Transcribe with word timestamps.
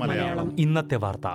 മലയാളം. 0.00 0.60
ഇന്നത്തെ 0.60 0.96
വാർത്ത. 0.96 1.26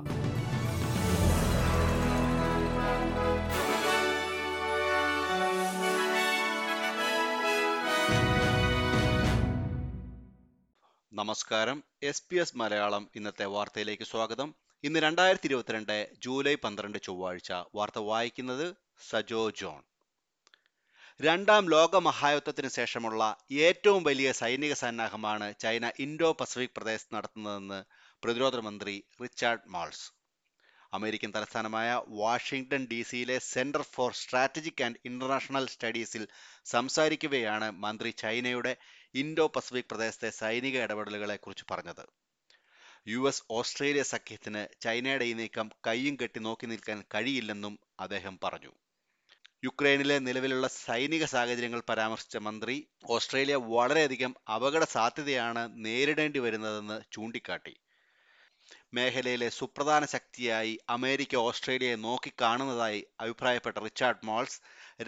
നമസ്കാരം. 11.13 11.83
എസ് 12.03 12.23
പി 12.29 12.35
എസ് 12.35 12.57
മലയാളം 12.57 13.09
ഇന്നത്തെ 13.15 13.45
വാർത്തയിലേക്ക് 13.45 14.03
സ്വാഗതം. 14.03 14.55
ഇന്ന് 14.83 14.99
രണ്ടായിരത്തി 14.99 15.47
ഇരുപത്തിരണ്ട് 15.47 16.09
ജൂലൈ 16.23 16.55
പന്ത്രണ്ട് 16.55 16.97
ചൊവ്വാഴ്ച. 17.01 17.51
വാർത്ത 17.51 17.99
വായിക്കുന്നത് 17.99 18.75
സജോ 19.09 19.49
ജോൺ. 19.49 19.90
രണ്ടാം 21.25 21.63
ലോക 21.71 21.95
മഹായുദ്ധത്തിന് 22.05 22.69
ശേഷമുള്ള 22.75 23.21
ഏറ്റവും 23.65 24.01
വലിയ 24.07 24.29
സൈനിക 24.39 24.73
സന്നാഹമാണ് 24.81 25.47
ചൈന 25.63 25.85
ഇൻഡോ 26.05 26.29
പസഫിക് 26.39 26.73
പ്രദേശത്ത് 26.77 27.15
നടത്തുന്നതെന്ന് 27.15 27.79
പ്രതിരോധ 28.23 28.55
മന്ത്രി 28.67 28.93
റിച്ചാർഡ് 29.23 29.67
മാൾസ്. 29.73 30.05
അമേരിക്കൻ 30.93 31.31
തലസ്ഥാനമായ 31.35 31.89
വാഷിംഗ്ടൺ 32.21 32.83
ഡി 32.91 32.99
സിയിലെ 33.09 33.37
centre 33.51 33.83
for 33.93 34.11
strategic 34.21 34.83
and 34.87 35.01
international 35.09 35.65
സ്റ്റഡീസിൽ 35.75 36.23
സംസാരിക്കവെയാണ് 36.73 37.69
മന്ത്രി 37.85 38.13
ചൈനയുടെ 38.23 38.73
ഇൻഡോ 39.23 39.47
പസഫിക് 39.57 39.91
പ്രദേശത്തെ 39.93 40.31
സൈനിക 40.41 40.77
ഇടപെടലുകളെക്കുറിച്ച് 40.85 41.67
പറഞ്ഞത്. 41.73 42.05
യു 43.07 43.21
എസ് 43.31 43.43
ഓസ്ട്രേലിയ 43.59 44.05
സഖ്യത്തിന് 44.13 44.63
ചൈനയുടെ 44.81 45.27
ഈ 45.31 45.35
നീക്കം 45.41 45.69
കയ്യും 45.89 46.17
കെട്ടി 46.23 46.41
നോക്കി 46.47 46.65
നിൽക്കാൻ 46.65 47.01
കഴിയില്ലെന്നും 47.15 47.75
അദ്ദേഹം 47.99 48.37
പറഞ്ഞു. 48.45 48.73
യുക്രൈനിലെ 49.63 50.19
നിലവിലുള്ള 50.19 50.67
സൈനിക 50.67 51.25
സാഹചര്യങ്ങൾ 51.25 51.81
പരാമർശിച്ച 51.89 52.37
മന്ത്രി 52.37 52.75
ഓസ്ട്രേലിയ 53.09 53.55
വളരെയധികം 53.55 54.35
അപകട 54.55 54.83
സാധ്യതയാണ് 54.83 55.85
നേരിടേണ്ടി 55.85 56.39
വരുന്നതെന്ന് 56.39 57.01
ചൂണ്ടിക്കാട്ടി. 57.11 57.73
മേഖലയിലെ 58.93 59.49
സുപ്രധാന 59.49 60.05
ശക്തിയായി 60.05 60.79
അമേരിക്ക 60.89 61.35
ഓസ്ട്രേലിയയെ 61.35 61.95
നോക്കിക്കാണുന്നതായി 61.95 63.05
അഭിപ്രായപ്പെട്ട 63.19 63.77
റിച്ചാർഡ് 63.77 64.25
മോൾസ് 64.25 64.59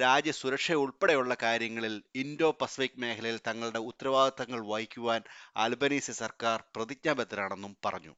രാജ്യസുരക്ഷ 0.01 0.71
ഉൾപ്പെടെയുള്ള 0.71 1.33
കാര്യങ്ങളിൽ 1.43 2.03
ഇൻഡോ 2.15 2.51
പസഫിക് 2.61 2.99
മേഖലയിൽ 2.99 3.39
തങ്ങളുടെ 3.47 3.79
ഉത്തരവാദിത്തങ്ങൾ 3.79 4.61
വഹിക്കുവാൻ 4.67 5.23
അൽബനീസി 5.57 6.11
സർക്കാർ 6.11 6.63
പ്രതിജ്ഞാബദ്ധരാണെന്നും 6.75 7.77
പറഞ്ഞു. 7.85 8.15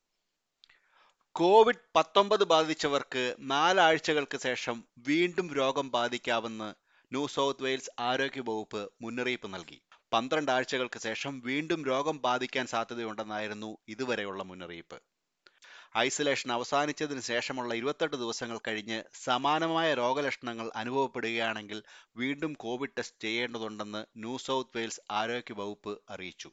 കോവിഡ് 1.36 1.82
പത്തൊമ്പത് 1.96 2.44
ബാധിച്ചവർക്ക് 2.44 3.36
നാലാഴ്ചകൾക്ക് 3.40 4.38
ശേഷം 4.38 4.78
വീണ്ടും 5.08 5.48
രോഗം 5.54 5.88
ബാധിക്കാമെന്ന് 5.96 6.68
ന്യൂ 7.12 7.28
സൗത്ത് 7.28 7.64
വെയിൽസ് 7.64 7.92
ആരോഗ്യ 8.00 8.42
വകുപ്പ് 8.50 8.82
മുന്നറിയിപ്പ് 9.02 9.48
നൽകി. 9.54 9.78
പന്ത്രണ്ട് 10.14 10.52
ആഴ്ചകൾക്ക് 10.52 11.00
ശേഷം 11.00 11.34
വീണ്ടും 11.40 11.86
രോഗം 11.86 12.18
ബാധിക്കാൻ 12.18 12.68
സാധ്യതയുണ്ടെന്നായിരുന്നു 12.68 13.78
ഇതുവരെയുള്ള 13.88 14.44
മുന്നറിയിപ്പ്. 14.44 15.00
ഐസൊലേഷൻ 15.98 16.52
അവസാനിച്ചതിന് 16.52 17.22
ശേഷമുള്ള 17.32 17.74
ഇരുപത്തെട്ട് 17.76 18.16
ദിവസങ്ങൾ 18.16 18.60
കഴിഞ്ഞ് 18.68 19.04
സമാനമായ 19.26 19.94
രോഗലക്ഷണങ്ങൾ 19.94 20.72
അനുഭവപ്പെടുകയാണെങ്കിൽ 20.76 21.82
വീണ്ടും 22.18 22.54
കോവിഡ് 22.66 22.98
ടെസ്റ്റ് 22.98 23.24
ചെയ്യേണ്ടതുണ്ടെന്ന് 23.28 24.04
ന്യൂ 24.18 24.38
സൗത്ത് 24.48 24.78
വെയിൽസ് 24.78 25.02
ആരോഗ്യ 25.22 25.54
വകുപ്പ് 25.54 25.96
അറിയിച്ചു. 26.10 26.52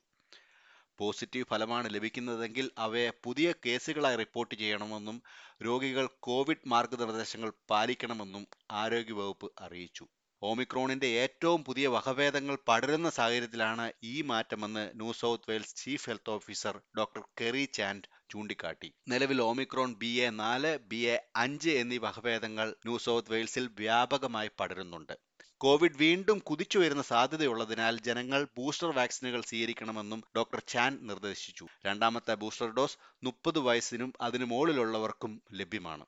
പോസിറ്റീവ് 1.03 1.51
ഫലമാണ് 1.53 1.89
ലഭിക്കുന്നതെങ്കിൽ 1.95 2.67
അവയെ 2.87 3.11
പുതിയ 3.25 3.51
കേസുകളായി 3.67 4.19
റിപ്പോർട്ട് 4.23 4.55
ചെയ്യണമെന്നും 4.63 5.19
രോഗികൾ 5.67 6.09
കോവിഡ് 6.29 6.69
മാർഗനിർദ്ദേശങ്ങൾ 6.75 7.53
പാലിക്കണമെന്നും 7.71 8.45
ആരോഗ്യവകുപ്പ് 8.83 9.49
അറിയിച്ചു. 9.61 10.05
ഓമിക്രോണിന്റെ 10.43 11.09
ഏറ്റവും 11.23 11.61
പുതിയ 11.67 11.87
വകഭേദങ്ങൾ 11.89 12.57
പടരുന്ന 12.69 13.09
സാഹചര്യത്തിലാണ് 13.11 13.85
ഈ 14.13 14.15
മാറ്റമെന്ന് 14.31 14.83
New 14.95 15.11
South 15.21 15.49
Wales 15.51 15.77
chief 15.83 16.07
health 16.11 16.33
officer 16.37 16.77
doctor 16.99 17.23
Kerry 17.41 17.65
Chant 17.79 18.09
ചൂണ്ടിക്കാട്ടി. 18.31 18.89
നിലവിൽ 19.13 19.41
ഓമിക്രോൺ 19.43 19.91
ബി 20.03 20.11
എ 20.27 20.29
നാല് 20.43 20.73
ബി 20.91 21.01
എ 21.15 21.17
അഞ്ച് 21.37 21.73
എന്നീ 21.81 21.99
വകഭേദങ്ങൾ 21.99 22.69
ന്യൂ 22.87 22.97
സൗത്ത് 23.07 23.33
വെയിൽസിൽ 23.33 23.67
വ്യാപകമായി 23.81 24.51
പടരുന്നുണ്ട്. 24.61 25.15
കോവിഡ് 25.63 25.97
വീണ്ടും 25.97 26.39
കുതിച്ചുയരുന്ന 26.39 27.03
സാധ്യതയുള്ളതിനാൽ 27.03 27.99
ജനങ്ങൾ 28.01 28.47
ബൂസ്റ്റർ 28.57 28.91
വാക്സിനുകൾ 28.91 29.41
സ്വീകരിക്കണമെന്നും 29.41 30.25
ഡോക്ടർ 30.37 30.63
ചാൻ 30.69 30.99
നിർദ്ദേശിച്ചു. 31.03 31.67
രണ്ടാമത്തെ 31.87 32.35
ബൂസ്റ്റർ 32.35 32.71
ഡോസ് 32.75 32.99
മുപ്പത് 33.23 33.59
വയസ്സിനും 33.59 34.13
അതിനു 34.21 34.45
മുകളിലുള്ളവർക്കും 34.45 35.43
ലഭ്യമാണ്. 35.53 36.07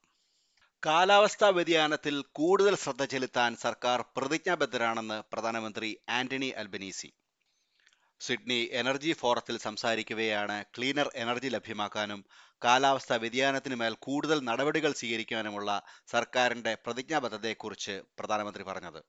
കാലാവസ്ഥാ 0.86 1.48
വ്യതിയാനത്തിൽ 1.48 2.24
കൂടുതൽ 2.32 2.76
ശ്രദ്ധ 2.76 3.04
ചെലുത്താൻ 3.04 3.56
സർക്കാർ 3.56 4.04
പ്രതിജ്ഞാബദ്ധരാണെന്ന് 4.16 5.22
പ്രധാനമന്ത്രി 5.32 5.96
ആന്റണി 6.08 6.46
അൽബനീസി. 6.46 7.12
സിഡ്നി 8.20 8.68
എനർജി 8.72 9.12
ഫോറത്തിൽ 9.12 9.58
സംസാരിക്കവെയാണ് 9.58 10.64
ക്ലീനർ 10.78 11.10
എനർജി 11.14 11.48
ലഭ്യമാക്കാനും 11.48 12.24
കാലാവസ്ഥാ 12.64 13.16
വ്യതിയാനത്തിന് 13.16 13.74
മേൽ 13.74 13.96
കൂടുതൽ 13.98 14.40
നടപടികൾ 14.40 14.92
സ്വീകരിക്കാനുമുള്ള 14.92 15.82
സർക്കാരിന്റെ 16.06 16.74
പ്രതിജ്ഞാബദ്ധതയെക്കുറിച്ച് 16.86 18.02
പ്രധാനമന്ത്രി 18.18 18.62
പറഞ്ഞത്. 18.62 19.02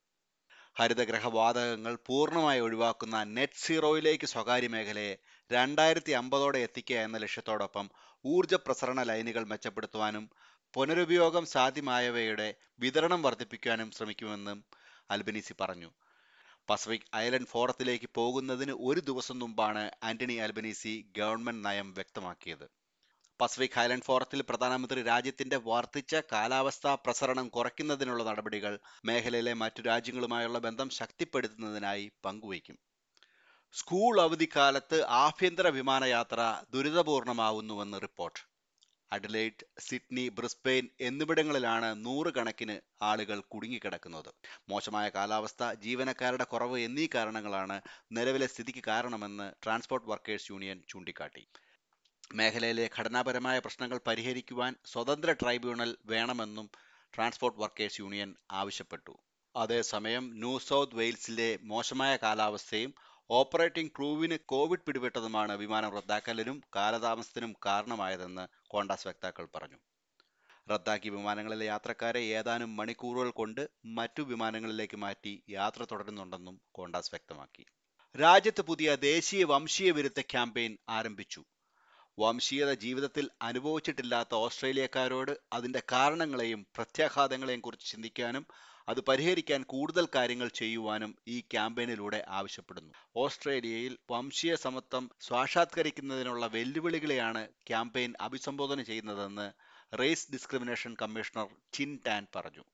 ഹരിതഗ്രഹവാതകങ്ങൾ 0.76 1.96
പൂർണമായി 2.06 2.60
ഒഴിവാക്കുന്ന 2.60 3.22
നെറ്റ് 3.36 3.62
സീറോയിലേക്ക് 3.62 4.26
സ്വകാര്യ 4.26 4.68
മേഖലയെ 4.68 5.14
രണ്ടായിരത്തി 5.50 6.12
അമ്പതോടെ 6.12 6.58
എത്തിക്കുക 6.58 6.96
എന്ന 6.96 7.18
ലക്ഷ്യത്തോടൊപ്പം 7.18 7.86
ഊർജ 8.24 8.54
പ്രസരണ 8.54 9.02
ലൈനുകൾ 9.02 9.44
മെച്ചപ്പെടുത്തുവാനും 9.44 10.24
പുനരുപയോഗം 10.74 11.46
സാധ്യമായവയുടെ 11.46 12.48
വിതരണം 12.78 13.22
വർദ്ധിപ്പിക്കാനും 13.22 13.90
ശ്രമിക്കുമെന്നും 13.90 14.58
അൽബനീസി 15.10 15.54
പറഞ്ഞു. 15.60 15.90
പസഫിക് 16.68 17.08
ഐലൻഡ് 17.16 17.46
ഫോറത്തിലേക്ക് 17.46 18.08
പോകുന്നതിന് 18.14 18.72
ഒരു 18.88 19.00
ദിവസം 19.00 19.38
മുമ്പാണ് 19.38 19.90
ആന്റണി 20.02 20.34
അൽബനീസി 20.34 20.94
ഗവൺമെന്റ് 21.18 21.64
നയം 21.68 21.94
വ്യക്തമാക്കിയത്. 21.94 22.66
പസഫിക് 23.40 23.76
ഹൈലൻഡ് 23.76 24.02
ഫോറത്തിൽ 24.02 24.42
പ്രധാനമന്ത്രി 24.42 25.02
രാജ്യത്തിന്റെ 25.02 25.56
വർദ്ധിച്ച 25.56 26.14
കാലാവസ്ഥാ 26.32 26.94
പ്രസരണം 26.94 27.48
കുറയ്ക്കുന്നതിനുള്ള 27.48 28.24
നടപടികൾ 28.24 28.78
മേഖലയിലെ 29.04 29.52
മറ്റു 29.52 29.82
രാജ്യങ്ങളുമായുള്ള 29.82 30.58
ബന്ധം 30.58 30.90
ശക്തിപ്പെടുത്തുന്നതിനായി 30.90 32.12
പങ്കുവയ്ക്കും. 32.24 32.78
സ്കൂൾ 33.74 34.20
അവധിക്കാലത്ത് 34.20 35.02
ആഭ്യന്തര 35.02 35.68
വിമാനയാത്ര 35.68 36.62
ദുരിതപൂർണമാവുന്നുവെന്ന് 36.74 37.98
റിപ്പോർട്ട്. 38.02 38.40
അഡലൈറ്റ് 39.12 39.66
സിഡ്നി 39.78 40.28
ബ്രിസ്ബെയിൻ 40.28 40.88
എന്നിവിടങ്ങളിലാണ് 41.00 42.06
നൂറുകണക്കിന് 42.06 42.76
ആളുകൾ 43.02 43.40
കുടുങ്ങിക്കിടക്കുന്നത്. 43.40 44.30
മോശമായ 44.68 45.08
കാലാവസ്ഥ 45.08 45.72
ജീവനക്കാരുടെ 45.72 46.44
കുറവ് 46.44 46.78
എന്നീ 46.78 47.06
കാരണങ്ങളാണ് 47.14 47.80
നിലവിലെ 48.12 48.46
സ്ഥിതിക്ക് 48.46 48.84
കാരണമെന്ന് 48.86 49.52
ട്രാൻസ്പോർട്ട് 49.64 50.08
വർക്കേഴ്സ് 50.08 50.50
യൂണിയൻ 50.50 50.82
ചൂണ്ടിക്കാട്ടി. 50.88 51.44
മേഖലയിലെ 52.34 52.90
ഘടനാപരമായ 52.98 53.58
പ്രശ്നങ്ങൾ 53.58 54.00
പരിഹരിക്കുവാൻ 54.06 54.76
സ്വതന്ത്ര 54.86 55.32
ട്രൈബ്യൂണൽ 55.32 55.96
വേണമെന്നും 56.04 56.70
ട്രാൻസ്പോർട്ട് 57.14 57.60
വർക്കേഴ്സ് 57.60 58.00
യൂണിയൻ 58.00 58.34
ആവശ്യപ്പെട്ടു. 58.52 59.18
അതേസമയം 59.56 60.30
ന്യൂ 60.34 60.58
സൗത്ത് 60.58 60.96
വെയിൽസിലെ 60.96 61.58
മോശമായ 61.62 62.16
കാലാവസ്ഥയും 62.16 62.94
ഓപ്പറേറ്റിംഗ് 63.30 63.90
ക്രൂവിന് 63.90 64.38
കോവിഡ് 64.44 64.80
പിടിപെട്ടതുമാണ് 64.80 65.52
വിമാനം 65.52 65.94
റദ്ദാക്കലിനും 65.94 66.62
കാലതാമസത്തിനും 66.76 67.54
കാരണമായതെന്ന് 67.66 68.48
കോണ്ടാസ് 68.68 69.08
വക്താക്കൾ 69.08 69.48
പറഞ്ഞു. 69.54 69.78
റദ്ദാക്കിയ 70.70 71.10
വിമാനങ്ങളിലെ 71.10 71.66
യാത്രക്കാരെ 71.66 72.20
ഏതാനും 72.20 72.76
മണിക്കൂറുകൾ 72.76 73.30
കൊണ്ട് 73.30 73.70
മറ്റു 73.84 74.22
വിമാനങ്ങളിലേക്ക് 74.22 74.96
മാറ്റി 74.96 75.42
യാത്ര 75.50 75.84
തുടരുന്നുണ്ടെന്നും 75.84 76.60
കോണ്ടാസ് 76.72 77.10
വ്യക്തമാക്കി. 77.14 77.66
രാജ്യത്ത് 78.20 78.62
പുതിയ 78.62 78.96
ദേശീയ 78.96 79.44
വംശീയ 79.44 79.90
വിരുദ്ധ 79.90 80.20
ക്യാമ്പയിൻ 80.20 80.78
ആരംഭിച്ചു. 80.88 81.44
വംശീയത 82.18 82.72
ജീവിതത്തിൽ 82.74 83.26
അനുഭവിച്ചിട്ടില്ലാത്ത 83.42 84.34
ഓസ്ട്രേലിയക്കാരോട് 84.34 85.32
അതിന്റെ 85.52 85.82
കാരണങ്ങളെയും 85.92 86.66
പ്രത്യാഘാതങ്ങളെയും 86.74 87.60
കുറിച്ച് 87.60 87.90
ചിന്തിക്കാനും 87.90 88.44
അത് 88.88 89.00
പരിഹരിക്കാൻ 89.00 89.62
കൂടുതൽ 89.62 90.04
കാര്യങ്ങൾ 90.16 90.48
ചെയ്യുവാനും 90.48 91.12
ഈ 91.28 91.40
ക്യാമ്പയിനിലൂടെ 91.40 92.24
ആവശ്യപ്പെടുന്നു. 92.28 92.92
ഓസ്ട്രേലിയയിൽ 93.16 93.98
വംശീയ 94.10 94.54
സമത്വം 94.54 95.10
സ്വാക്ഷാത്കരിക്കുന്നതിനുള്ള 95.20 96.46
വെല്ലുവിളികളെയാണ് 96.46 97.48
ക്യാമ്പയിൻ 97.66 98.14
അഭിസംബോധന 98.20 98.82
ചെയ്യുന്നതെന്ന് 98.82 99.48
race 99.98 100.32
discrimination 100.32 100.94
commissioner 101.02 101.48
Chin 101.72 101.98
Tan 102.06 102.26
പറഞ്ഞു. 102.36 102.64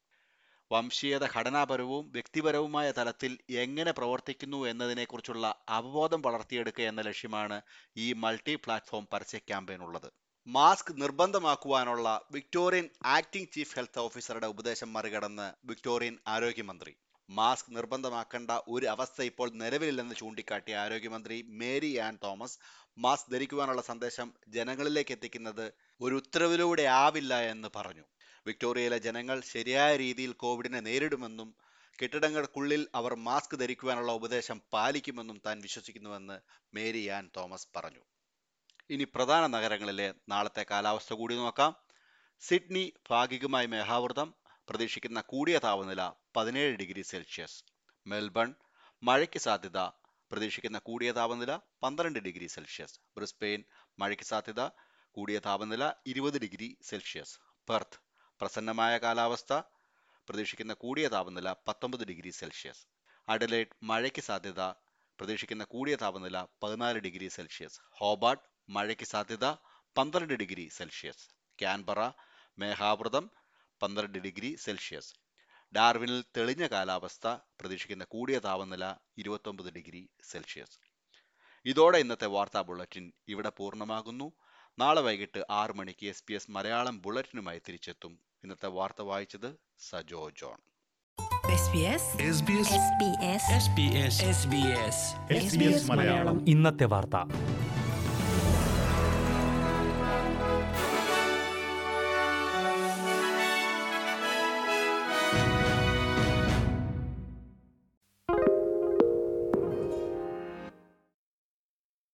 വംശീയത 0.73 1.25
ഘടനാപരവും 1.35 2.05
വ്യക്തിപരവുമായ 2.13 2.89
തലത്തിൽ 2.91 3.33
എങ്ങനെ 3.65 3.93
പ്രവർത്തിക്കുന്നു 3.93 4.61
എന്നതിനെക്കുറിച്ചുള്ള 4.67 5.47
അവബോധം 5.69 6.21
വളർത്തിയെടുക്കുക 6.23 6.85
എന്ന 6.85 7.03
ലക്ഷ്യമാണ് 7.03 7.59
ഈ 7.97 8.09
മൾട്ടി 8.25 8.55
പ്ലാറ്റ്ഫോം 8.57 9.07
പരസ്യ 9.13 9.41
ക്യാമ്പയിൻ 9.49 9.83
ഉള്ളത് 9.83 10.09
മാസ്ക് 10.47 10.93
നിർബന്ധമാക്കുവാനുള്ള 11.03 12.09
വിക്ടോറിയൻ 12.33 12.87
ആക്ടിംഗ് 13.17 13.53
ചീഫ് 13.53 13.75
ഹെൽത്ത് 13.77 13.99
ഓഫീസറുടെ 13.99 14.47
ഉപദേശം 14.47 14.89
മറികടന്ന് 14.93 15.47
വിക്ടോറിയൻ 15.65 16.17
ആരോഗ്യമന്ത്രി. 16.27 16.93
മാസ്ക് 17.29 17.69
നിർബന്ധമാക്കേണ്ട 17.77 18.51
ഒരു 18.69 18.87
അവസ്ഥ 18.87 19.19
ഇപ്പോൾ 19.23 19.49
നിലവിലില്ലെന്ന് 19.55 20.15
ചൂണ്ടിക്കാട്ടിയ 20.15 20.75
ആരോഗ്യമന്ത്രി 20.77 21.37
മേരി 21.61 21.93
ആൻ 22.07 22.15
തോമസ് 22.25 22.59
മാസ്ക് 22.99 23.31
ധരിക്കുവാനുള്ള 23.33 23.83
സന്ദേശം 23.83 24.29
ജനങ്ങളിലേക്ക് 24.49 25.13
എത്തിക്കുന്നത് 25.13 25.67
ഒരു 26.01 26.15
ഉത്തരവിലൂടെ 26.15 26.83
ആവില്ല 26.83 27.35
എന്ന് 27.53 27.69
പറഞ്ഞു. 27.77 28.05
വിക്ടോറിയയിലെ 28.47 28.99
ജനങ്ങൾ 28.99 29.41
ശരിയായ 29.41 29.97
രീതിയിൽ 29.97 30.33
കോവിഡിനെ 30.33 30.81
നേരിടുമെന്നും 30.81 31.55
കെട്ടിടങ്ങൾക്കുള്ളിൽ 31.99 32.89
അവർ 32.95 33.15
മാസ്ക് 33.15 33.59
ധരിക്കുവാനുള്ള 33.59 34.13
ഉപദേശം 34.13 34.63
പാലിക്കുമെന്നും 34.73 35.41
താൻ 35.47 35.61
വിശ്വസിക്കുന്നുവെന്ന് 35.61 36.37
മേരി 36.75 37.09
ആൻ 37.09 37.31
തോമസ് 37.37 37.69
പറഞ്ഞു. 37.77 38.03
ഇനി 38.91 39.05
പ്രധാന 39.05 39.47
നഗരങ്ങളിലെ 39.47 40.15
നാളത്തെ 40.29 40.67
കാലാവസ്ഥ 40.71 41.15
കൂടി 41.15 41.35
നോക്കാം. 41.35 41.73
സിഡ്നി 42.41 42.93
ഭാഗികമായി 43.11 43.67
മേഘാവൃതം 43.67 44.35
പ്രതീക്ഷിക്കുന്ന 44.69 45.21
കൂടിയ 45.21 45.59
താപനില 45.59 46.03
പതിനേഴ് 46.37 46.75
ഡിഗ്രി 46.77 47.03
സെൽഷ്യസ്. 47.03 47.65
മെൽബൺ 48.07 48.55
മഴയ്ക്ക് 49.03 49.39
സാധ്യത 49.39 49.79
പ്രതീക്ഷിക്കുന്ന 50.31 50.79
കൂടിയ 50.79 51.13
താപനില 51.13 51.53
പന്ത്രണ്ട് 51.83 52.19
ഡിഗ്രി 52.19 52.47
സെൽഷ്യസ്. 52.47 53.01
ബ്രിസ്ബെയിൻ 53.17 53.65
മഴയ്ക്ക് 53.99 54.25
സാധ്യത 54.25 54.63
കൂടിയ 55.17 55.39
താപനില 55.39 55.93
ഇരുപത് 56.07 56.39
ഡിഗ്രി 56.41 56.69
സെൽഷ്യസ്. 56.83 57.39
പെർത്ത് 57.69 58.12
പ്രസന്നമായ 58.43 58.99
കാലാവസ്ഥ 58.99 59.53
പ്രതീക്ഷിക്കുന്ന 60.29 60.73
കൂടിയ 60.73 61.09
താപനില 61.09 61.49
പത്തൊമ്പത് 61.69 62.05
ഡിഗ്രി 62.05 62.31
സെൽഷ്യസ്. 62.31 62.87
അഡലേഡ് 63.29 63.77
മഴയ്ക്ക് 63.83 64.23
സാധ്യത 64.23 64.63
പ്രതീക്ഷിക്കുന്ന 65.19 65.65
കൂടിയ 65.65 65.97
താപനില 65.97 66.47
പതിനാല് 66.63 66.99
ഡിഗ്രി 66.99 67.29
സെൽഷ്യസ്. 67.29 67.79
ഹോബാർട്ട് 67.99 68.43
മഴയ്ക്ക് 68.69 69.05
സാധ്യത 69.05 69.45
പന്ത്രണ്ട് 69.99 70.35
ഡിഗ്രി 70.35 70.69
സെൽഷ്യസ്. 70.69 71.29
ക്യാൻബറ 71.59 72.01
മേഘാവൃതം 72.59 73.31
പന്ത്രണ്ട് 73.83 74.19
ഡിഗ്രി 74.19 74.51
സെൽഷ്യസ്. 74.55 75.13
ഡാർവിനിൽ 75.73 76.25
തെളിഞ്ഞ 76.37 76.67
കാലാവസ്ഥ 76.67 77.27
പ്രതീക്ഷിക്കുന്ന 77.61 78.05
കൂടിയ 78.05 78.39
താപനില 78.39 78.97
ഇരുപത്തൊമ്പത് 79.19 79.73
ഡിഗ്രി 79.73 80.09
സെൽഷ്യസ്. 80.23 80.79
ഇതോടെ 81.67 81.99
ഇന്നത്തെ 81.99 82.27
വാർത്താ 82.27 82.63
ബുള്ളറ്റിൻ 82.63 83.13
ഇവിടെ 83.29 83.49
പൂർണമാകുന്നു. 83.49 84.33
നാളെ 84.79 85.01
വൈകിട്ട് 85.01 85.41
ആറ് 85.51 85.73
മണിക്ക് 85.73 86.07
എസ് 86.07 86.25
പി 86.25 86.35
എസ് 86.35 86.51
മലയാളം 86.51 87.01
ബുള്ളറ്റിനുമായി 87.01 87.61
തിരിച്ചെത്തും 87.69 88.13
ഇന്നത്തെ 88.45 88.67
വാർത്ത 88.67 89.01
വായിച്ചത് 89.03 89.49
Sajo 89.89 90.31
John. 90.31 90.59
SBS 91.57 92.05
SBS 92.37 92.71
SBS 92.79 93.45
SBS 93.59 94.17
SBS 94.39 94.99
SBS 95.43 95.85
Malayalam. 95.91 96.39
ഇന്നത്തെ 96.49 96.85
വാർത്ത. 96.85 97.17